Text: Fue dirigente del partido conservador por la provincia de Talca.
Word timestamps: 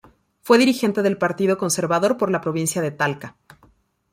Fue 0.41 0.57
dirigente 0.57 1.03
del 1.03 1.19
partido 1.19 1.59
conservador 1.59 2.17
por 2.17 2.31
la 2.31 2.41
provincia 2.41 2.81
de 2.81 2.89
Talca. 2.89 3.35